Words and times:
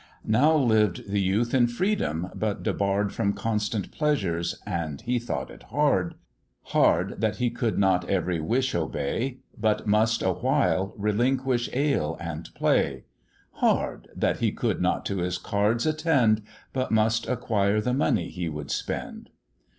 Now 0.25 0.57
lived 0.57 1.11
the 1.11 1.21
youth 1.21 1.53
in 1.53 1.67
freedom, 1.67 2.31
but 2.33 2.63
debarr'd 2.63 3.13
From 3.13 3.33
constant 3.33 3.91
pleasures, 3.91 4.59
and 4.65 4.99
he 4.99 5.19
thought 5.19 5.51
it 5.51 5.61
hard; 5.61 6.15
Hard 6.63 7.21
that 7.21 7.35
he 7.35 7.51
could 7.51 7.77
not 7.77 8.09
every 8.09 8.39
wish 8.39 8.73
obey, 8.73 9.37
But 9.55 9.85
must 9.85 10.23
awhile 10.23 10.95
relinquish 10.97 11.69
ale 11.71 12.17
and 12.19 12.49
play; 12.55 13.03
Hard! 13.51 14.07
that 14.15 14.39
he 14.39 14.51
could 14.51 14.81
not 14.81 15.05
to 15.05 15.17
his 15.19 15.37
cards 15.37 15.85
attend, 15.85 16.41
But 16.73 16.89
must 16.89 17.27
acquire 17.27 17.79
the 17.79 17.93
money 17.93 18.29
he 18.29 18.49
would 18.49 18.71
spend. 18.71 19.29